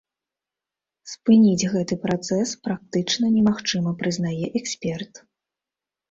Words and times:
Спыніць 1.11 1.67
гэты 1.73 1.97
працэс 2.05 2.53
практычна 2.67 3.25
немагчыма, 3.35 3.93
прызнае 3.99 4.47
эксперт. 4.61 5.13